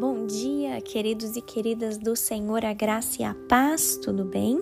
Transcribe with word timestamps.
Bom 0.00 0.24
dia, 0.26 0.80
queridos 0.80 1.36
e 1.36 1.42
queridas 1.42 1.98
do 1.98 2.16
Senhor, 2.16 2.64
a 2.64 2.72
graça 2.72 3.20
e 3.20 3.22
a 3.22 3.36
paz, 3.46 3.98
tudo 4.02 4.24
bem? 4.24 4.58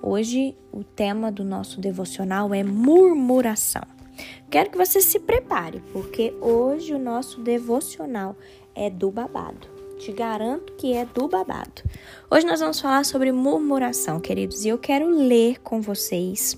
Hoje 0.00 0.56
o 0.70 0.84
tema 0.84 1.32
do 1.32 1.42
nosso 1.42 1.80
devocional 1.80 2.54
é 2.54 2.62
murmuração. 2.62 3.82
Quero 4.48 4.70
que 4.70 4.78
você 4.78 5.00
se 5.00 5.18
prepare, 5.18 5.82
porque 5.92 6.32
hoje 6.40 6.94
o 6.94 7.00
nosso 7.00 7.40
devocional 7.40 8.36
é 8.76 8.88
do 8.88 9.10
babado. 9.10 9.66
Te 9.98 10.12
garanto 10.12 10.72
que 10.74 10.92
é 10.92 11.04
do 11.04 11.26
babado. 11.26 11.82
Hoje 12.30 12.46
nós 12.46 12.60
vamos 12.60 12.78
falar 12.78 13.04
sobre 13.04 13.32
murmuração, 13.32 14.20
queridos, 14.20 14.64
e 14.64 14.68
eu 14.68 14.78
quero 14.78 15.08
ler 15.08 15.60
com 15.62 15.80
vocês 15.80 16.56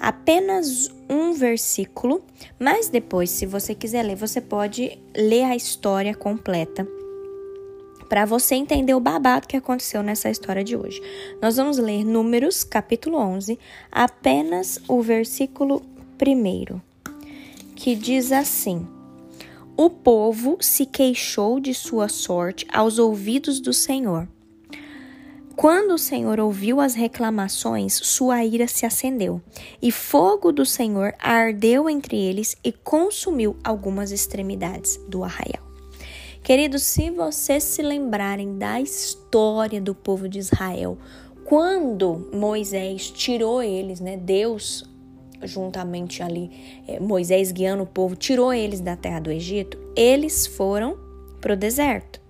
apenas 0.00 0.90
um 1.10 1.34
versículo, 1.34 2.24
mas 2.58 2.88
depois, 2.88 3.28
se 3.28 3.44
você 3.44 3.74
quiser 3.74 4.02
ler, 4.02 4.16
você 4.16 4.40
pode 4.40 4.98
ler 5.14 5.44
a 5.44 5.54
história 5.54 6.14
completa 6.14 6.88
para 8.12 8.26
você 8.26 8.56
entender 8.56 8.92
o 8.92 9.00
babado 9.00 9.48
que 9.48 9.56
aconteceu 9.56 10.02
nessa 10.02 10.28
história 10.28 10.62
de 10.62 10.76
hoje. 10.76 11.00
Nós 11.40 11.56
vamos 11.56 11.78
ler 11.78 12.04
Números, 12.04 12.62
capítulo 12.62 13.16
11, 13.16 13.58
apenas 13.90 14.78
o 14.86 15.00
versículo 15.00 15.82
1, 16.20 16.78
que 17.74 17.94
diz 17.94 18.30
assim: 18.30 18.86
O 19.74 19.88
povo 19.88 20.58
se 20.60 20.84
queixou 20.84 21.58
de 21.58 21.72
sua 21.72 22.06
sorte 22.06 22.66
aos 22.70 22.98
ouvidos 22.98 23.58
do 23.60 23.72
Senhor. 23.72 24.28
Quando 25.56 25.94
o 25.94 25.98
Senhor 25.98 26.38
ouviu 26.38 26.82
as 26.82 26.92
reclamações, 26.92 27.94
sua 27.94 28.44
ira 28.44 28.68
se 28.68 28.84
acendeu, 28.84 29.40
e 29.80 29.90
fogo 29.90 30.52
do 30.52 30.66
Senhor 30.66 31.14
ardeu 31.18 31.88
entre 31.88 32.18
eles 32.18 32.58
e 32.62 32.72
consumiu 32.72 33.56
algumas 33.64 34.12
extremidades 34.12 35.00
do 35.08 35.24
arraial. 35.24 35.71
Queridos, 36.42 36.82
se 36.82 37.08
vocês 37.08 37.62
se 37.62 37.82
lembrarem 37.82 38.58
da 38.58 38.80
história 38.80 39.80
do 39.80 39.94
povo 39.94 40.28
de 40.28 40.40
Israel, 40.40 40.98
quando 41.44 42.28
Moisés 42.34 43.08
tirou 43.10 43.62
eles, 43.62 44.00
né? 44.00 44.16
Deus 44.16 44.84
juntamente 45.44 46.20
ali, 46.20 46.50
é, 46.88 46.98
Moisés 46.98 47.52
guiando 47.52 47.84
o 47.84 47.86
povo, 47.86 48.16
tirou 48.16 48.52
eles 48.52 48.80
da 48.80 48.96
terra 48.96 49.20
do 49.20 49.30
Egito, 49.30 49.78
eles 49.96 50.44
foram 50.46 50.98
para 51.40 51.52
o 51.52 51.56
deserto. 51.56 52.20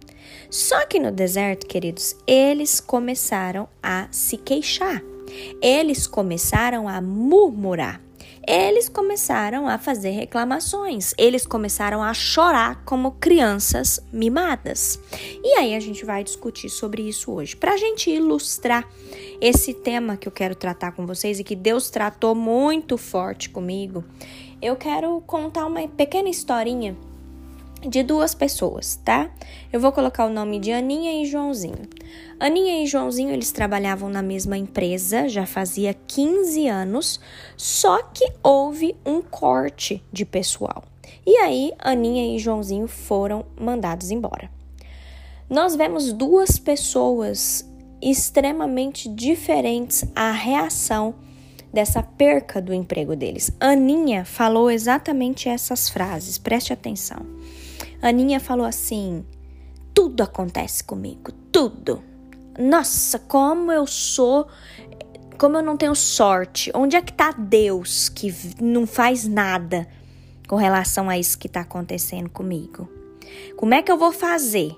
Só 0.50 0.84
que 0.84 0.98
no 0.98 1.10
deserto, 1.10 1.66
queridos, 1.66 2.14
eles 2.26 2.80
começaram 2.80 3.66
a 3.82 4.08
se 4.10 4.36
queixar. 4.36 5.02
Eles 5.62 6.06
começaram 6.06 6.86
a 6.86 7.00
murmurar. 7.00 7.98
Eles 8.46 8.88
começaram 8.88 9.68
a 9.68 9.78
fazer 9.78 10.10
reclamações. 10.10 11.14
Eles 11.16 11.46
começaram 11.46 12.02
a 12.02 12.12
chorar 12.12 12.82
como 12.84 13.12
crianças 13.12 14.00
mimadas. 14.12 14.98
E 15.42 15.54
aí 15.54 15.74
a 15.74 15.80
gente 15.80 16.04
vai 16.04 16.24
discutir 16.24 16.68
sobre 16.68 17.02
isso 17.02 17.30
hoje. 17.32 17.54
Para 17.54 17.74
a 17.74 17.76
gente 17.76 18.10
ilustrar 18.10 18.88
esse 19.40 19.72
tema 19.72 20.16
que 20.16 20.26
eu 20.26 20.32
quero 20.32 20.54
tratar 20.54 20.92
com 20.92 21.06
vocês 21.06 21.38
e 21.38 21.44
que 21.44 21.54
Deus 21.54 21.90
tratou 21.90 22.34
muito 22.34 22.98
forte 22.98 23.48
comigo, 23.48 24.04
eu 24.60 24.76
quero 24.76 25.20
contar 25.22 25.66
uma 25.66 25.86
pequena 25.88 26.28
historinha 26.28 26.96
de 27.88 28.02
duas 28.02 28.34
pessoas, 28.34 28.96
tá? 29.04 29.30
Eu 29.72 29.80
vou 29.80 29.92
colocar 29.92 30.26
o 30.26 30.30
nome 30.30 30.58
de 30.58 30.72
Aninha 30.72 31.22
e 31.22 31.26
Joãozinho. 31.26 31.88
Aninha 32.38 32.82
e 32.82 32.86
Joãozinho, 32.86 33.30
eles 33.30 33.52
trabalhavam 33.52 34.08
na 34.08 34.22
mesma 34.22 34.56
empresa, 34.56 35.28
já 35.28 35.46
fazia 35.46 35.94
15 35.94 36.68
anos, 36.68 37.20
só 37.56 38.02
que 38.02 38.32
houve 38.42 38.96
um 39.04 39.20
corte 39.20 40.02
de 40.12 40.24
pessoal. 40.24 40.84
E 41.26 41.36
aí, 41.36 41.72
Aninha 41.78 42.34
e 42.34 42.38
Joãozinho 42.38 42.88
foram 42.88 43.44
mandados 43.58 44.10
embora. 44.10 44.50
Nós 45.48 45.76
vemos 45.76 46.12
duas 46.12 46.58
pessoas 46.58 47.68
extremamente 48.00 49.08
diferentes 49.08 50.04
à 50.14 50.32
reação 50.32 51.14
dessa 51.72 52.02
perca 52.02 52.60
do 52.60 52.74
emprego 52.74 53.16
deles. 53.16 53.50
Aninha 53.60 54.24
falou 54.24 54.70
exatamente 54.70 55.48
essas 55.48 55.88
frases, 55.88 56.36
preste 56.36 56.72
atenção. 56.72 57.24
Aninha 58.02 58.40
falou 58.40 58.66
assim: 58.66 59.24
tudo 59.94 60.24
acontece 60.24 60.82
comigo, 60.82 61.30
tudo. 61.52 62.02
Nossa, 62.58 63.18
como 63.20 63.70
eu 63.70 63.86
sou, 63.86 64.48
como 65.38 65.56
eu 65.56 65.62
não 65.62 65.76
tenho 65.76 65.94
sorte. 65.94 66.70
Onde 66.74 66.96
é 66.96 67.00
que 67.00 67.12
tá 67.12 67.30
Deus 67.30 68.08
que 68.08 68.34
não 68.60 68.86
faz 68.86 69.26
nada 69.26 69.86
com 70.48 70.56
relação 70.56 71.08
a 71.08 71.16
isso 71.16 71.38
que 71.38 71.48
tá 71.48 71.60
acontecendo 71.60 72.28
comigo? 72.28 72.88
Como 73.56 73.72
é 73.72 73.80
que 73.80 73.90
eu 73.90 73.96
vou 73.96 74.12
fazer? 74.12 74.76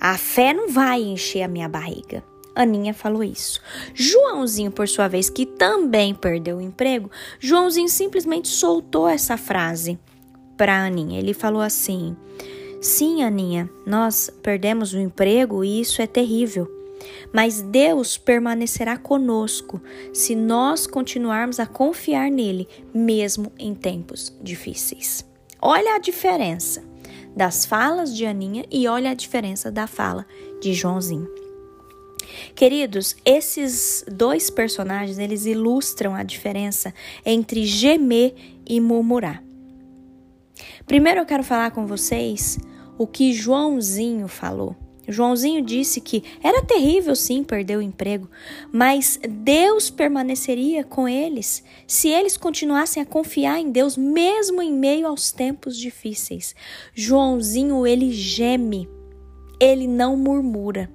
A 0.00 0.16
fé 0.16 0.54
não 0.54 0.68
vai 0.68 1.02
encher 1.02 1.42
a 1.42 1.48
minha 1.48 1.68
barriga. 1.68 2.22
Aninha 2.54 2.94
falou 2.94 3.24
isso. 3.24 3.60
Joãozinho, 3.92 4.70
por 4.70 4.86
sua 4.86 5.08
vez, 5.08 5.28
que 5.28 5.44
também 5.44 6.14
perdeu 6.14 6.58
o 6.58 6.60
emprego, 6.60 7.10
Joãozinho 7.40 7.88
simplesmente 7.88 8.46
soltou 8.46 9.08
essa 9.08 9.36
frase 9.36 9.98
para 10.56 10.84
Aninha. 10.84 11.18
Ele 11.18 11.34
falou 11.34 11.62
assim: 11.62 12.16
Sim, 12.80 13.22
Aninha, 13.22 13.68
nós 13.86 14.30
perdemos 14.42 14.92
o 14.92 14.98
emprego 14.98 15.64
e 15.64 15.80
isso 15.80 16.02
é 16.02 16.06
terrível. 16.06 16.70
Mas 17.32 17.60
Deus 17.60 18.16
permanecerá 18.16 18.96
conosco 18.96 19.80
se 20.12 20.34
nós 20.34 20.86
continuarmos 20.86 21.60
a 21.60 21.66
confiar 21.66 22.30
nele, 22.30 22.68
mesmo 22.94 23.52
em 23.58 23.74
tempos 23.74 24.34
difíceis. 24.42 25.24
Olha 25.60 25.94
a 25.94 25.98
diferença 25.98 26.82
das 27.36 27.66
falas 27.66 28.14
de 28.14 28.24
Aninha 28.24 28.64
e 28.70 28.86
olha 28.86 29.10
a 29.10 29.14
diferença 29.14 29.70
da 29.70 29.86
fala 29.86 30.26
de 30.60 30.72
Joãozinho. 30.72 31.28
Queridos, 32.54 33.16
esses 33.24 34.04
dois 34.10 34.50
personagens, 34.50 35.18
eles 35.18 35.44
ilustram 35.44 36.14
a 36.14 36.22
diferença 36.22 36.94
entre 37.24 37.64
gemer 37.64 38.34
e 38.66 38.80
murmurar. 38.80 39.43
Primeiro 40.86 41.20
eu 41.20 41.26
quero 41.26 41.42
falar 41.42 41.70
com 41.70 41.86
vocês 41.86 42.58
o 42.98 43.06
que 43.06 43.32
Joãozinho 43.32 44.28
falou. 44.28 44.76
Joãozinho 45.06 45.62
disse 45.62 46.00
que 46.00 46.24
era 46.42 46.62
terrível 46.62 47.14
sim 47.14 47.44
perder 47.44 47.76
o 47.76 47.82
emprego, 47.82 48.28
mas 48.72 49.20
Deus 49.28 49.90
permaneceria 49.90 50.82
com 50.82 51.06
eles 51.06 51.62
se 51.86 52.08
eles 52.08 52.36
continuassem 52.36 53.02
a 53.02 53.06
confiar 53.06 53.58
em 53.58 53.70
Deus 53.70 53.96
mesmo 53.96 54.62
em 54.62 54.72
meio 54.72 55.06
aos 55.06 55.30
tempos 55.30 55.76
difíceis. 55.76 56.54
Joãozinho 56.94 57.86
ele 57.86 58.12
geme, 58.12 58.88
ele 59.60 59.86
não 59.86 60.16
murmura. 60.16 60.90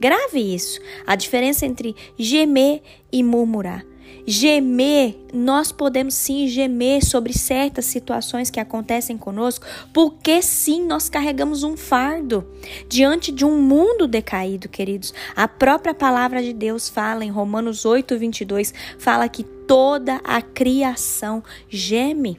Grave 0.00 0.40
isso, 0.40 0.80
a 1.06 1.14
diferença 1.14 1.64
entre 1.64 1.94
gemer 2.18 2.82
e 3.12 3.22
murmurar. 3.22 3.86
Gemer, 4.26 5.14
nós 5.34 5.70
podemos 5.70 6.14
sim 6.14 6.48
gemer 6.48 7.04
sobre 7.04 7.32
certas 7.32 7.84
situações 7.84 8.48
que 8.48 8.58
acontecem 8.58 9.18
conosco, 9.18 9.66
porque 9.92 10.40
sim, 10.40 10.86
nós 10.86 11.10
carregamos 11.10 11.62
um 11.62 11.76
fardo 11.76 12.46
diante 12.88 13.30
de 13.30 13.44
um 13.44 13.60
mundo 13.60 14.06
decaído, 14.06 14.68
queridos. 14.68 15.12
A 15.36 15.46
própria 15.46 15.92
palavra 15.92 16.42
de 16.42 16.54
Deus 16.54 16.88
fala 16.88 17.24
em 17.24 17.30
Romanos 17.30 17.84
8, 17.84 18.18
22, 18.18 18.72
fala 18.98 19.28
que 19.28 19.44
toda 19.44 20.20
a 20.24 20.40
criação 20.40 21.42
geme. 21.68 22.38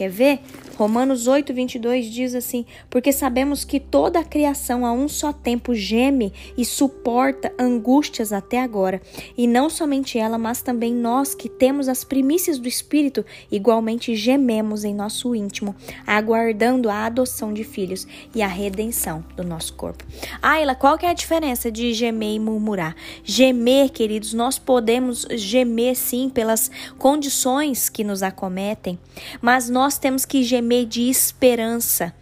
Quer 0.00 0.08
ver? 0.08 0.40
Romanos 0.78 1.26
8, 1.26 1.52
22 1.52 2.06
diz 2.06 2.34
assim: 2.34 2.64
Porque 2.88 3.12
sabemos 3.12 3.64
que 3.64 3.78
toda 3.78 4.18
a 4.18 4.24
criação 4.24 4.86
a 4.86 4.92
um 4.92 5.06
só 5.08 5.30
tempo 5.30 5.74
geme 5.74 6.32
e 6.56 6.64
suporta 6.64 7.52
angústias 7.58 8.32
até 8.32 8.62
agora. 8.62 9.02
E 9.36 9.46
não 9.46 9.68
somente 9.68 10.18
ela, 10.18 10.38
mas 10.38 10.62
também 10.62 10.94
nós 10.94 11.34
que 11.34 11.50
temos 11.50 11.86
as 11.86 12.02
primícias 12.02 12.58
do 12.58 12.66
Espírito, 12.66 13.26
igualmente 13.52 14.16
gememos 14.16 14.84
em 14.84 14.94
nosso 14.94 15.34
íntimo, 15.34 15.76
aguardando 16.06 16.88
a 16.88 17.04
adoção 17.04 17.52
de 17.52 17.62
filhos 17.62 18.06
e 18.34 18.40
a 18.40 18.48
redenção 18.48 19.22
do 19.36 19.44
nosso 19.44 19.74
corpo. 19.74 20.02
Ayla, 20.40 20.74
qual 20.74 20.96
que 20.96 21.04
é 21.04 21.10
a 21.10 21.12
diferença 21.12 21.70
de 21.70 21.92
gemer 21.92 22.36
e 22.36 22.40
murmurar? 22.40 22.96
Gemer, 23.22 23.90
queridos, 23.90 24.32
nós 24.32 24.58
podemos 24.58 25.26
gemer 25.32 25.94
sim 25.94 26.30
pelas 26.30 26.70
condições 26.96 27.90
que 27.90 28.02
nos 28.02 28.22
acometem, 28.22 28.98
mas 29.42 29.68
nós 29.68 29.89
temos 29.98 30.24
que 30.24 30.42
gemer 30.42 30.86
de 30.86 31.08
esperança. 31.08 32.12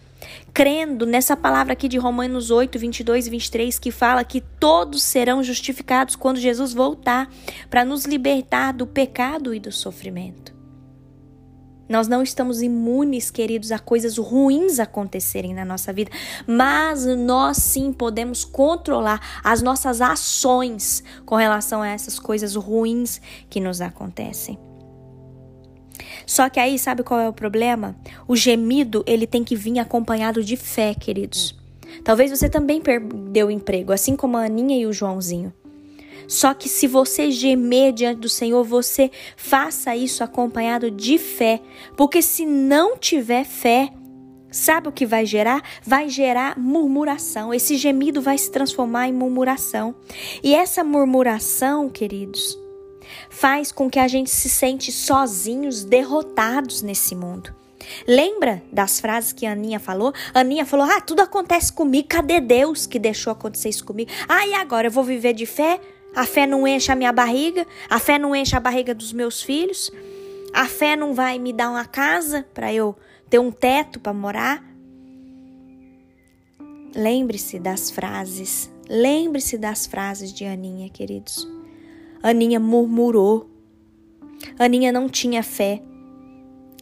Crendo 0.52 1.06
nessa 1.06 1.36
palavra 1.36 1.72
aqui 1.72 1.88
de 1.88 1.98
Romanos 1.98 2.50
8, 2.50 2.78
22 2.78 3.26
e 3.26 3.30
23, 3.30 3.78
que 3.78 3.90
fala 3.90 4.24
que 4.24 4.40
todos 4.40 5.02
serão 5.02 5.42
justificados 5.42 6.16
quando 6.16 6.40
Jesus 6.40 6.72
voltar 6.72 7.30
para 7.70 7.84
nos 7.84 8.04
libertar 8.04 8.72
do 8.72 8.86
pecado 8.86 9.54
e 9.54 9.60
do 9.60 9.70
sofrimento. 9.70 10.58
Nós 11.88 12.06
não 12.06 12.22
estamos 12.22 12.60
imunes, 12.60 13.30
queridos, 13.30 13.72
a 13.72 13.78
coisas 13.78 14.18
ruins 14.18 14.78
acontecerem 14.78 15.54
na 15.54 15.64
nossa 15.64 15.92
vida, 15.92 16.10
mas 16.46 17.06
nós 17.06 17.56
sim 17.56 17.92
podemos 17.92 18.44
controlar 18.44 19.40
as 19.42 19.62
nossas 19.62 20.02
ações 20.02 21.02
com 21.24 21.36
relação 21.36 21.80
a 21.80 21.88
essas 21.88 22.18
coisas 22.18 22.54
ruins 22.56 23.20
que 23.48 23.58
nos 23.58 23.80
acontecem. 23.80 24.67
Só 26.26 26.48
que 26.48 26.60
aí, 26.60 26.78
sabe 26.78 27.02
qual 27.02 27.20
é 27.20 27.28
o 27.28 27.32
problema? 27.32 27.96
O 28.26 28.36
gemido, 28.36 29.04
ele 29.06 29.26
tem 29.26 29.44
que 29.44 29.56
vir 29.56 29.78
acompanhado 29.78 30.42
de 30.42 30.56
fé, 30.56 30.94
queridos. 30.94 31.56
Talvez 32.04 32.30
você 32.30 32.48
também 32.48 32.80
perdeu 32.80 33.48
o 33.48 33.50
emprego, 33.50 33.92
assim 33.92 34.16
como 34.16 34.36
a 34.36 34.44
Aninha 34.44 34.78
e 34.78 34.86
o 34.86 34.92
Joãozinho. 34.92 35.52
Só 36.26 36.52
que 36.52 36.68
se 36.68 36.86
você 36.86 37.30
gemer 37.30 37.92
diante 37.92 38.20
do 38.20 38.28
Senhor, 38.28 38.62
você 38.62 39.10
faça 39.34 39.96
isso 39.96 40.22
acompanhado 40.22 40.90
de 40.90 41.16
fé, 41.16 41.60
porque 41.96 42.20
se 42.20 42.44
não 42.44 42.98
tiver 42.98 43.44
fé, 43.44 43.90
sabe 44.50 44.88
o 44.88 44.92
que 44.92 45.06
vai 45.06 45.24
gerar? 45.24 45.62
Vai 45.82 46.10
gerar 46.10 46.58
murmuração. 46.58 47.52
Esse 47.54 47.78
gemido 47.78 48.20
vai 48.20 48.36
se 48.36 48.50
transformar 48.50 49.08
em 49.08 49.12
murmuração. 49.12 49.94
E 50.42 50.54
essa 50.54 50.84
murmuração, 50.84 51.88
queridos, 51.88 52.58
faz 53.30 53.72
com 53.72 53.90
que 53.90 53.98
a 53.98 54.08
gente 54.08 54.30
se 54.30 54.48
sente 54.48 54.90
sozinhos, 54.92 55.84
derrotados 55.84 56.82
nesse 56.82 57.14
mundo. 57.14 57.54
Lembra 58.06 58.62
das 58.72 59.00
frases 59.00 59.32
que 59.32 59.46
a 59.46 59.52
Aninha 59.52 59.78
falou? 59.78 60.12
A 60.34 60.40
Aninha 60.40 60.66
falou: 60.66 60.86
Ah, 60.86 61.00
tudo 61.00 61.20
acontece 61.20 61.72
comigo. 61.72 62.08
Cadê 62.08 62.40
Deus 62.40 62.86
que 62.86 62.98
deixou 62.98 63.32
acontecer 63.32 63.68
isso 63.68 63.84
comigo? 63.84 64.10
Ah, 64.28 64.46
e 64.46 64.54
agora 64.54 64.88
eu 64.88 64.90
vou 64.90 65.04
viver 65.04 65.32
de 65.32 65.46
fé? 65.46 65.80
A 66.14 66.24
fé 66.24 66.46
não 66.46 66.66
enche 66.66 66.90
a 66.90 66.96
minha 66.96 67.12
barriga, 67.12 67.66
a 67.88 67.98
fé 67.98 68.18
não 68.18 68.34
enche 68.34 68.56
a 68.56 68.60
barriga 68.60 68.94
dos 68.94 69.12
meus 69.12 69.42
filhos, 69.42 69.90
a 70.52 70.66
fé 70.66 70.96
não 70.96 71.14
vai 71.14 71.38
me 71.38 71.52
dar 71.52 71.70
uma 71.70 71.84
casa 71.84 72.46
para 72.54 72.72
eu 72.72 72.96
ter 73.28 73.38
um 73.38 73.52
teto 73.52 74.00
para 74.00 74.12
morar. 74.12 74.64
Lembre-se 76.94 77.58
das 77.58 77.90
frases, 77.90 78.70
lembre-se 78.88 79.58
das 79.58 79.86
frases 79.86 80.32
de 80.32 80.44
Aninha, 80.44 80.88
queridos. 80.88 81.46
Aninha 82.22 82.58
murmurou. 82.60 83.48
Aninha 84.58 84.92
não 84.92 85.08
tinha 85.08 85.42
fé. 85.42 85.82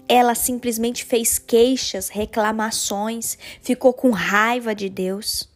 Ela 0.09 0.35
simplesmente 0.35 1.05
fez 1.05 1.39
queixas, 1.39 2.09
reclamações, 2.09 3.37
ficou 3.61 3.93
com 3.93 4.11
raiva 4.11 4.75
de 4.75 4.89
Deus. 4.89 5.49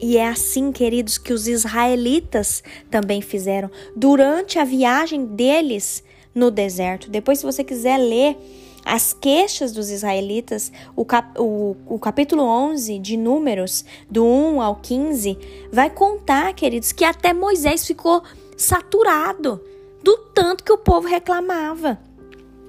E 0.00 0.16
é 0.16 0.28
assim, 0.28 0.70
queridos, 0.70 1.18
que 1.18 1.32
os 1.32 1.48
israelitas 1.48 2.62
também 2.90 3.20
fizeram 3.20 3.70
durante 3.96 4.58
a 4.58 4.64
viagem 4.64 5.24
deles 5.24 6.04
no 6.34 6.50
deserto. 6.50 7.10
Depois, 7.10 7.38
se 7.38 7.46
você 7.46 7.64
quiser 7.64 7.96
ler 7.98 8.36
as 8.84 9.12
queixas 9.12 9.72
dos 9.72 9.90
israelitas, 9.90 10.70
o, 10.94 11.04
cap, 11.04 11.38
o, 11.38 11.76
o, 11.86 11.98
capítulo 11.98 12.42
11 12.42 12.98
de 12.98 13.16
Números, 13.16 13.84
do 14.10 14.24
1 14.24 14.60
ao 14.60 14.76
15, 14.76 15.38
vai 15.72 15.88
contar, 15.88 16.52
queridos, 16.54 16.92
que 16.92 17.04
até 17.04 17.32
Moisés 17.32 17.86
ficou 17.86 18.22
saturado 18.56 19.60
do 20.02 20.16
tanto 20.34 20.62
que 20.62 20.72
o 20.72 20.78
povo 20.78 21.08
reclamava. 21.08 21.98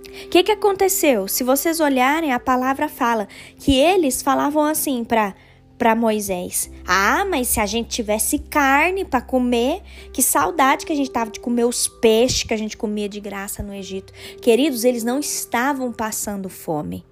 O 0.07 0.29
que, 0.29 0.43
que 0.43 0.51
aconteceu? 0.51 1.27
Se 1.27 1.43
vocês 1.43 1.81
olharem, 1.81 2.31
a 2.31 2.39
palavra 2.39 2.87
fala 2.87 3.27
que 3.59 3.77
eles 3.77 4.21
falavam 4.21 4.63
assim 4.63 5.03
para 5.03 5.35
para 5.77 5.95
Moisés. 5.95 6.69
Ah, 6.85 7.25
mas 7.29 7.47
se 7.47 7.59
a 7.59 7.65
gente 7.65 7.89
tivesse 7.89 8.39
carne 8.39 9.03
para 9.03 9.21
comer, 9.21 9.81
que 10.13 10.21
saudade 10.21 10.85
que 10.85 10.93
a 10.93 10.95
gente 10.95 11.11
tava 11.11 11.31
de 11.31 11.39
comer 11.39 11.65
os 11.65 11.87
peixes 11.87 12.43
que 12.43 12.53
a 12.53 12.57
gente 12.57 12.77
comia 12.77 13.09
de 13.09 13.19
graça 13.19 13.61
no 13.61 13.73
Egito. 13.73 14.13
Queridos, 14.41 14.83
eles 14.83 15.03
não 15.03 15.19
estavam 15.19 15.91
passando 15.91 16.49
fome. 16.49 17.05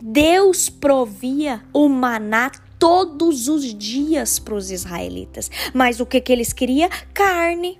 Deus 0.00 0.68
provia 0.68 1.62
o 1.72 1.88
maná 1.88 2.50
todos 2.78 3.48
os 3.48 3.74
dias 3.74 4.38
para 4.38 4.54
os 4.54 4.70
israelitas. 4.70 5.50
Mas 5.72 6.00
o 6.00 6.06
que, 6.06 6.20
que 6.20 6.32
eles 6.32 6.52
queriam? 6.52 6.88
Carne. 7.12 7.78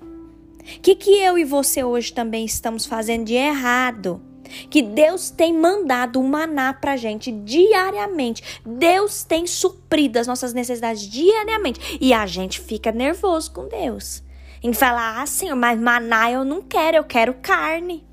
O 0.59 0.81
que, 0.81 0.95
que 0.95 1.11
eu 1.11 1.37
e 1.37 1.45
você 1.45 1.83
hoje 1.83 2.11
também 2.11 2.45
estamos 2.45 2.85
fazendo 2.85 3.25
de 3.25 3.33
errado? 3.33 4.21
Que 4.69 4.81
Deus 4.81 5.29
tem 5.29 5.53
mandado 5.53 6.19
o 6.19 6.27
maná 6.27 6.73
pra 6.73 6.97
gente 6.97 7.31
diariamente. 7.31 8.61
Deus 8.65 9.23
tem 9.23 9.45
suprido 9.47 10.19
as 10.19 10.27
nossas 10.27 10.53
necessidades 10.53 11.07
diariamente. 11.07 11.97
E 12.01 12.13
a 12.13 12.25
gente 12.25 12.59
fica 12.59 12.91
nervoso 12.91 13.51
com 13.51 13.67
Deus. 13.67 14.23
Em 14.63 14.73
falar, 14.73 15.21
ah, 15.21 15.25
Senhor, 15.25 15.55
mas 15.55 15.79
maná 15.79 16.31
eu 16.31 16.43
não 16.43 16.61
quero, 16.61 16.97
eu 16.97 17.03
quero 17.03 17.33
carne. 17.35 18.05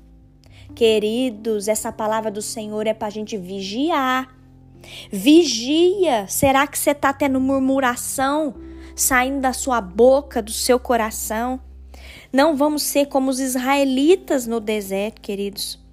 Queridos, 0.75 1.67
essa 1.67 1.91
palavra 1.91 2.29
do 2.29 2.41
Senhor 2.41 2.85
é 2.85 2.93
pra 2.93 3.09
gente 3.09 3.37
vigiar. 3.37 4.35
Vigia. 5.11 6.27
Será 6.27 6.67
que 6.67 6.77
você 6.77 6.93
tá 6.93 7.13
tendo 7.13 7.39
murmuração 7.39 8.55
saindo 8.95 9.41
da 9.41 9.53
sua 9.53 9.81
boca, 9.81 10.41
do 10.41 10.51
seu 10.51 10.79
coração? 10.79 11.59
Não 12.31 12.55
vamos 12.55 12.83
ser 12.83 13.05
como 13.05 13.31
os 13.31 13.39
israelitas 13.39 14.45
no 14.45 14.59
deserto, 14.59 15.21
queridos. 15.21 15.84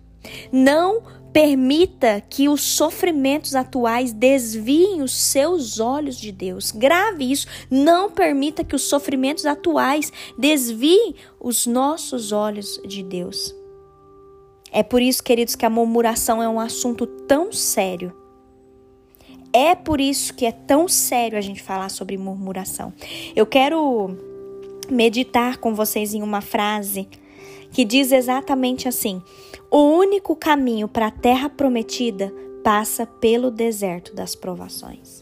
Não 0.51 1.03
permita 1.33 2.23
que 2.29 2.49
os 2.49 2.61
sofrimentos 2.61 3.55
atuais 3.55 4.13
desviem 4.13 5.03
os 5.03 5.13
seus 5.13 5.81
olhos 5.81 6.19
de 6.19 6.31
Deus. 6.31 6.71
Grave 6.71 7.31
isso. 7.31 7.47
Não 7.71 8.11
permita 8.11 8.63
que 8.63 8.77
os 8.77 8.83
sofrimentos 8.83 9.47
atuais 9.47 10.13
desviem 10.39 11.15
os 11.41 11.67
nossos 11.67 12.33
olhos 12.33 12.81
de 12.87 13.03
Deus. 13.03 13.55
É 14.71 14.83
por 14.83 15.03
isso, 15.03 15.23
queridos, 15.23 15.55
que 15.55 15.67
a 15.67 15.71
murmuração 15.71 16.43
é 16.43 16.49
um 16.49 16.61
assunto 16.61 17.07
tão 17.07 17.53
sério. 17.53 18.15
É 19.53 19.75
por 19.75 20.01
isso 20.01 20.33
que 20.33 20.47
é 20.47 20.53
tão 20.53 20.89
sério 20.89 21.37
a 21.37 21.43
gente 21.43 21.63
falar 21.63 21.91
sobre 21.91 22.17
murmuração. 22.17 22.93
Eu 23.37 23.45
quero 23.45 24.17
meditar 24.91 25.59
com 25.59 25.75
vocês 25.75 26.15
em 26.15 26.23
uma 26.23 26.41
frase 26.41 27.07
que 27.71 27.85
diz 27.85 28.13
exatamente 28.13 28.89
assim: 28.89 29.23
o 29.75 29.97
único 29.97 30.37
caminho 30.37 30.87
para 30.87 31.07
a 31.07 31.11
terra 31.11 31.49
prometida 31.49 32.31
passa 32.63 33.07
pelo 33.07 33.51
deserto 33.51 34.15
das 34.15 34.35
provações. 34.35 35.22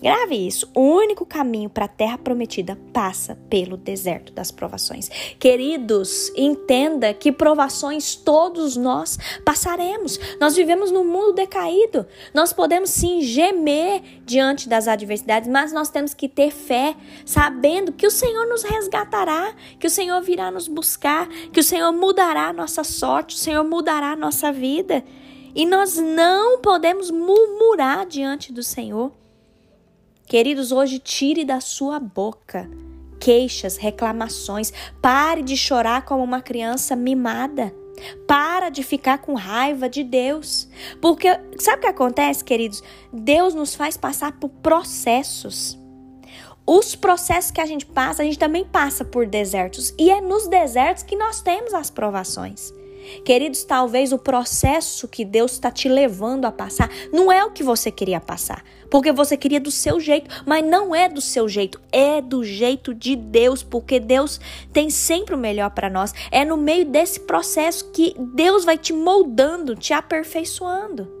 Grave 0.00 0.34
isso. 0.34 0.68
O 0.74 0.80
único 0.80 1.24
caminho 1.24 1.70
para 1.70 1.86
a 1.86 1.88
terra 1.88 2.18
prometida 2.18 2.78
passa 2.92 3.36
pelo 3.48 3.76
deserto 3.76 4.32
das 4.32 4.50
provações. 4.50 5.08
Queridos, 5.38 6.30
entenda 6.36 7.14
que 7.14 7.32
provações 7.32 8.14
todos 8.14 8.76
nós 8.76 9.18
passaremos. 9.44 10.20
Nós 10.38 10.54
vivemos 10.54 10.90
num 10.90 11.04
mundo 11.04 11.32
decaído. 11.32 12.06
Nós 12.34 12.52
podemos 12.52 12.90
sim 12.90 13.22
gemer 13.22 14.02
diante 14.24 14.68
das 14.68 14.86
adversidades, 14.86 15.48
mas 15.48 15.72
nós 15.72 15.88
temos 15.88 16.12
que 16.12 16.28
ter 16.28 16.50
fé, 16.50 16.94
sabendo 17.24 17.92
que 17.92 18.06
o 18.06 18.10
Senhor 18.10 18.46
nos 18.46 18.62
resgatará, 18.62 19.54
que 19.78 19.86
o 19.86 19.90
Senhor 19.90 20.20
virá 20.20 20.50
nos 20.50 20.68
buscar, 20.68 21.26
que 21.28 21.60
o 21.60 21.64
Senhor 21.64 21.90
mudará 21.92 22.48
a 22.48 22.52
nossa 22.52 22.84
sorte, 22.84 23.34
o 23.34 23.38
Senhor 23.38 23.64
mudará 23.64 24.12
a 24.12 24.16
nossa 24.16 24.52
vida. 24.52 25.02
E 25.54 25.64
nós 25.64 25.96
não 25.96 26.60
podemos 26.60 27.10
murmurar 27.10 28.04
diante 28.04 28.52
do 28.52 28.62
Senhor. 28.62 29.10
Queridos, 30.26 30.72
hoje 30.72 30.98
tire 30.98 31.44
da 31.44 31.60
sua 31.60 32.00
boca 32.00 32.68
queixas, 33.26 33.76
reclamações. 33.76 34.72
Pare 35.02 35.42
de 35.42 35.56
chorar 35.56 36.04
como 36.04 36.22
uma 36.22 36.40
criança 36.40 36.94
mimada. 36.94 37.74
Para 38.26 38.68
de 38.68 38.82
ficar 38.82 39.18
com 39.18 39.34
raiva 39.34 39.88
de 39.88 40.04
Deus. 40.04 40.68
Porque 41.00 41.28
sabe 41.58 41.78
o 41.78 41.80
que 41.80 41.86
acontece, 41.86 42.44
queridos? 42.44 42.82
Deus 43.12 43.54
nos 43.54 43.74
faz 43.74 43.96
passar 43.96 44.32
por 44.32 44.48
processos. 44.48 45.78
Os 46.66 46.94
processos 46.94 47.50
que 47.50 47.60
a 47.60 47.66
gente 47.66 47.86
passa, 47.86 48.22
a 48.22 48.24
gente 48.24 48.38
também 48.38 48.64
passa 48.64 49.04
por 49.04 49.26
desertos. 49.26 49.94
E 49.98 50.10
é 50.10 50.20
nos 50.20 50.46
desertos 50.48 51.02
que 51.02 51.16
nós 51.16 51.40
temos 51.40 51.72
as 51.72 51.90
provações. 51.90 52.72
Queridos, 53.24 53.64
talvez 53.64 54.12
o 54.12 54.18
processo 54.18 55.08
que 55.08 55.24
Deus 55.24 55.52
está 55.52 55.70
te 55.70 55.88
levando 55.88 56.44
a 56.44 56.52
passar 56.52 56.90
não 57.12 57.30
é 57.30 57.44
o 57.44 57.50
que 57.50 57.62
você 57.62 57.90
queria 57.90 58.20
passar, 58.20 58.64
porque 58.90 59.12
você 59.12 59.36
queria 59.36 59.60
do 59.60 59.70
seu 59.70 59.98
jeito, 60.00 60.44
mas 60.46 60.64
não 60.64 60.94
é 60.94 61.08
do 61.08 61.20
seu 61.20 61.48
jeito, 61.48 61.80
é 61.90 62.20
do 62.20 62.44
jeito 62.44 62.94
de 62.94 63.16
Deus, 63.16 63.62
porque 63.62 63.98
Deus 64.00 64.40
tem 64.72 64.90
sempre 64.90 65.34
o 65.34 65.38
melhor 65.38 65.70
para 65.70 65.90
nós. 65.90 66.12
É 66.30 66.44
no 66.44 66.56
meio 66.56 66.84
desse 66.84 67.20
processo 67.20 67.90
que 67.92 68.14
Deus 68.18 68.64
vai 68.64 68.78
te 68.78 68.92
moldando, 68.92 69.74
te 69.74 69.92
aperfeiçoando. 69.92 71.16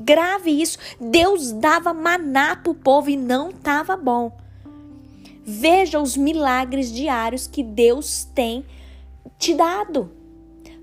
Grave 0.00 0.50
isso. 0.50 0.78
Deus 0.98 1.52
dava 1.52 1.92
maná 1.92 2.56
para 2.56 2.72
o 2.72 2.74
povo 2.74 3.10
e 3.10 3.16
não 3.16 3.50
estava 3.50 3.96
bom. 3.96 4.34
Veja 5.44 6.00
os 6.00 6.16
milagres 6.16 6.92
diários 6.92 7.46
que 7.46 7.62
Deus 7.62 8.24
tem 8.34 8.64
te 9.38 9.54
dado. 9.54 10.10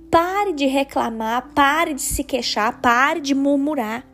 Pare 0.10 0.54
de 0.54 0.66
reclamar, 0.66 1.50
pare 1.54 1.94
de 1.94 2.02
se 2.02 2.24
queixar, 2.24 2.82
pare 2.82 3.20
de 3.20 3.36
murmurar. 3.36 4.06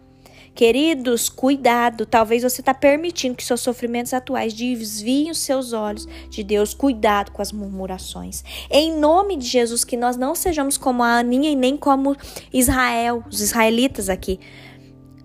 Queridos, 0.56 1.30
cuidado. 1.30 2.06
Talvez 2.06 2.44
você 2.44 2.62
está 2.62 2.74
permitindo 2.74 3.36
que 3.36 3.44
seus 3.44 3.62
sofrimentos 3.62 4.14
atuais 4.14 4.54
desviem 4.54 5.32
os 5.32 5.40
seus 5.40 5.74
olhos 5.74 6.08
de 6.30 6.44
Deus. 6.44 6.74
Cuidado 6.74 7.32
com 7.32 7.42
as 7.42 7.52
murmurações. 7.52 8.44
Em 8.70 8.96
nome 8.96 9.36
de 9.36 9.48
Jesus, 9.48 9.84
que 9.84 9.98
nós 9.98 10.16
não 10.16 10.36
sejamos 10.36 10.78
como 10.78 11.02
a 11.02 11.18
Aninha 11.18 11.50
e 11.50 11.56
nem 11.56 11.76
como 11.76 12.16
Israel, 12.52 13.24
os 13.30 13.42
israelitas 13.42 14.10
aqui 14.10 14.40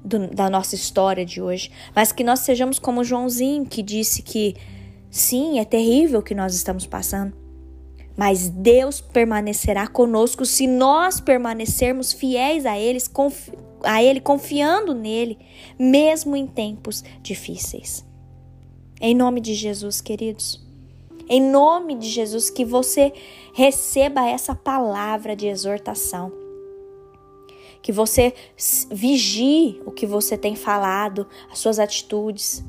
do, 0.02 0.28
da 0.28 0.48
nossa 0.48 0.74
história 0.74 1.26
de 1.26 1.42
hoje, 1.42 1.70
mas 1.94 2.10
que 2.10 2.24
nós 2.24 2.40
sejamos 2.40 2.78
como 2.78 3.04
Joãozinho, 3.04 3.66
que 3.66 3.82
disse 3.82 4.22
que 4.22 4.54
sim, 5.10 5.58
é 5.58 5.64
terrível 5.64 6.20
o 6.20 6.22
que 6.22 6.34
nós 6.34 6.54
estamos 6.54 6.86
passando 6.86 7.47
mas 8.18 8.48
Deus 8.48 9.00
permanecerá 9.00 9.86
conosco 9.86 10.44
se 10.44 10.66
nós 10.66 11.20
permanecermos 11.20 12.12
fiéis 12.12 12.66
a 12.66 12.72
a 13.84 14.02
Ele, 14.02 14.20
confiando 14.20 14.92
nele, 14.92 15.38
mesmo 15.78 16.34
em 16.34 16.44
tempos 16.44 17.04
difíceis. 17.22 18.04
Em 19.00 19.14
nome 19.14 19.40
de 19.40 19.54
Jesus, 19.54 20.00
queridos. 20.00 20.60
Em 21.28 21.40
nome 21.40 21.94
de 21.94 22.08
Jesus, 22.08 22.50
que 22.50 22.64
você 22.64 23.12
receba 23.54 24.28
essa 24.28 24.52
palavra 24.52 25.36
de 25.36 25.46
exortação. 25.46 26.32
Que 27.80 27.92
você 27.92 28.34
vigie 28.90 29.80
o 29.86 29.92
que 29.92 30.06
você 30.06 30.36
tem 30.36 30.56
falado, 30.56 31.28
as 31.52 31.60
suas 31.60 31.78
atitudes. 31.78 32.64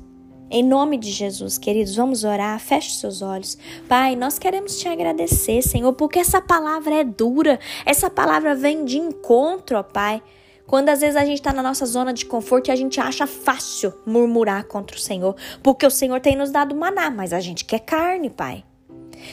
Em 0.51 0.63
nome 0.63 0.97
de 0.97 1.11
Jesus, 1.11 1.57
queridos, 1.57 1.95
vamos 1.95 2.23
orar. 2.23 2.59
Feche 2.59 2.91
seus 2.91 3.21
olhos. 3.21 3.57
Pai, 3.87 4.15
nós 4.15 4.39
queremos 4.39 4.79
te 4.79 4.87
agradecer, 4.87 5.61
Senhor, 5.61 5.93
porque 5.93 6.19
essa 6.19 6.41
palavra 6.41 6.95
é 6.95 7.03
dura. 7.03 7.59
Essa 7.85 8.09
palavra 8.09 8.55
vem 8.55 8.83
de 8.83 8.97
encontro, 8.97 9.77
ó 9.77 9.83
Pai 9.83 10.21
quando 10.69 10.89
às 10.89 11.01
vezes 11.01 11.15
a 11.15 11.25
gente 11.25 11.39
está 11.39 11.51
na 11.51 11.63
nossa 11.63 11.83
zona 11.83 12.13
de 12.13 12.27
conforto 12.27 12.67
e 12.67 12.71
a 12.71 12.75
gente 12.75 12.99
acha 12.99 13.25
fácil 13.25 13.91
murmurar 14.05 14.65
contra 14.65 14.95
o 14.95 14.99
Senhor, 14.99 15.35
porque 15.63 15.83
o 15.83 15.89
Senhor 15.89 16.21
tem 16.21 16.35
nos 16.35 16.51
dado 16.51 16.75
maná, 16.75 17.09
mas 17.09 17.33
a 17.33 17.39
gente 17.39 17.65
quer 17.65 17.79
carne, 17.79 18.29
Pai. 18.29 18.63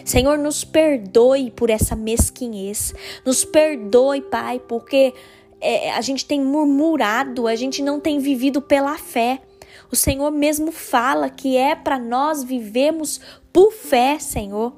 Senhor, 0.03 0.39
nos 0.39 0.65
perdoe 0.65 1.51
por 1.51 1.69
essa 1.69 1.95
mesquinhez. 1.95 2.95
Nos 3.23 3.45
perdoe, 3.45 4.23
Pai, 4.23 4.61
porque 4.67 5.13
é, 5.61 5.93
a 5.93 6.01
gente 6.01 6.25
tem 6.25 6.41
murmurado, 6.41 7.47
a 7.47 7.55
gente 7.55 7.83
não 7.83 8.01
tem 8.01 8.19
vivido 8.19 8.63
pela 8.63 8.97
fé. 8.97 9.41
O 9.91 9.97
Senhor 9.97 10.31
mesmo 10.31 10.73
fala 10.73 11.29
que 11.31 11.57
é 11.57 11.75
para 11.75 11.99
nós 11.99 12.43
vivemos 12.43 13.21
por 13.53 13.73
fé, 13.73 14.19
Senhor. 14.19 14.75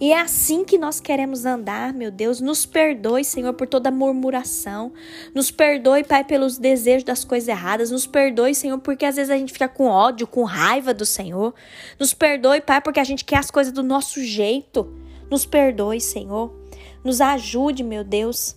E 0.00 0.12
é 0.12 0.20
assim 0.20 0.64
que 0.64 0.78
nós 0.78 1.00
queremos 1.00 1.44
andar, 1.44 1.92
meu 1.92 2.10
Deus. 2.10 2.40
Nos 2.40 2.64
perdoe, 2.64 3.24
Senhor, 3.24 3.52
por 3.54 3.66
toda 3.66 3.90
murmuração. 3.90 4.92
Nos 5.34 5.50
perdoe, 5.50 6.04
Pai, 6.04 6.22
pelos 6.22 6.56
desejos 6.56 7.02
das 7.02 7.24
coisas 7.24 7.48
erradas. 7.48 7.90
Nos 7.90 8.06
perdoe, 8.06 8.54
Senhor, 8.54 8.78
porque 8.78 9.04
às 9.04 9.16
vezes 9.16 9.30
a 9.30 9.36
gente 9.36 9.52
fica 9.52 9.66
com 9.68 9.86
ódio, 9.86 10.26
com 10.26 10.44
raiva 10.44 10.94
do 10.94 11.04
Senhor. 11.04 11.52
Nos 11.98 12.14
perdoe, 12.14 12.60
Pai, 12.60 12.80
porque 12.80 13.00
a 13.00 13.04
gente 13.04 13.24
quer 13.24 13.38
as 13.38 13.50
coisas 13.50 13.72
do 13.72 13.82
nosso 13.82 14.22
jeito. 14.22 14.88
Nos 15.28 15.44
perdoe, 15.44 16.00
Senhor. 16.00 16.54
Nos 17.02 17.20
ajude, 17.20 17.82
meu 17.82 18.04
Deus. 18.04 18.56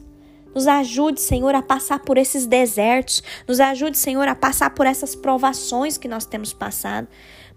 Nos 0.54 0.68
ajude, 0.68 1.22
Senhor, 1.22 1.56
a 1.56 1.62
passar 1.62 2.00
por 2.00 2.18
esses 2.18 2.46
desertos. 2.46 3.24
Nos 3.48 3.60
ajude, 3.60 3.98
Senhor, 3.98 4.28
a 4.28 4.36
passar 4.36 4.70
por 4.72 4.86
essas 4.86 5.16
provações 5.16 5.98
que 5.98 6.08
nós 6.08 6.26
temos 6.26 6.54
passado 6.54 7.08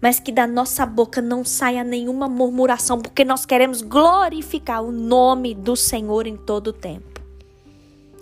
mas 0.05 0.21
que 0.21 0.31
da 0.31 0.47
nossa 0.47 0.85
boca 0.85 1.23
não 1.23 1.43
saia 1.43 1.83
nenhuma 1.83 2.29
murmuração, 2.29 3.01
porque 3.01 3.25
nós 3.25 3.47
queremos 3.47 3.81
glorificar 3.81 4.83
o 4.83 4.93
nome 4.93 5.55
do 5.55 5.75
Senhor 5.75 6.27
em 6.27 6.37
todo 6.37 6.67
o 6.67 6.73
tempo. 6.75 7.23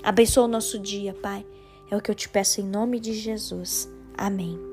Abençoa 0.00 0.44
o 0.44 0.48
nosso 0.48 0.78
dia, 0.78 1.12
Pai. 1.12 1.44
É 1.90 1.96
o 1.96 2.00
que 2.00 2.08
eu 2.08 2.14
te 2.14 2.28
peço 2.28 2.60
em 2.60 2.64
nome 2.64 3.00
de 3.00 3.12
Jesus. 3.12 3.88
Amém. 4.16 4.71